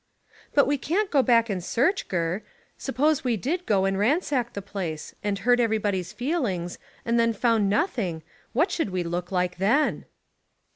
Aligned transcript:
"But 0.55 0.65
we 0.65 0.79
can't 0.79 1.11
go 1.11 1.21
back 1.21 1.47
and 1.47 1.63
search, 1.63 2.07
Gurr. 2.07 2.41
Suppose 2.75 3.23
we 3.23 3.37
did 3.37 3.67
go 3.67 3.85
and 3.85 3.99
ransacked 3.99 4.55
the 4.55 4.61
place, 4.63 5.13
and 5.23 5.37
hurt 5.37 5.59
everybody's 5.59 6.11
feelings, 6.11 6.79
and 7.05 7.19
then 7.19 7.33
found 7.33 7.69
nothing, 7.69 8.23
what 8.51 8.71
should 8.71 8.89
we 8.89 9.03
look 9.03 9.31
like 9.31 9.59
then?" 9.59 10.05